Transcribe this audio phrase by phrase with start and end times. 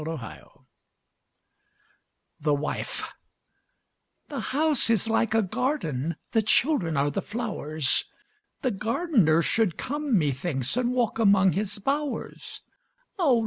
[0.03, 0.49] A HOLIDAY
[2.39, 3.13] THE WIFE
[4.29, 8.05] The house is like a garden, The children are the flowers,
[8.63, 12.61] The gardener should come methinks And walk among his bowers,
[13.19, 13.39] Oh!